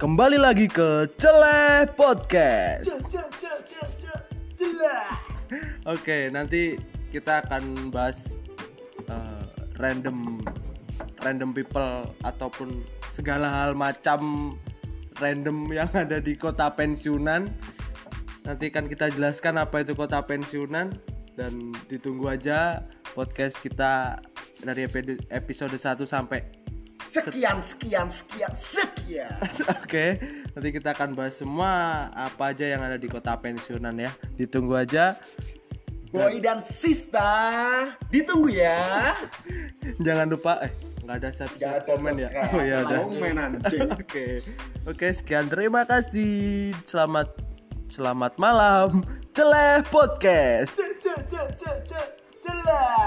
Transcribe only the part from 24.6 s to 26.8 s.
dari episode 1 sampai